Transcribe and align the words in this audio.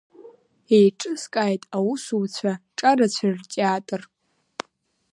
Еиҿыскааит 0.75 1.63
аусуцәа 1.77 2.53
ҿарацәа 2.77 3.27
ртеатр. 3.37 4.01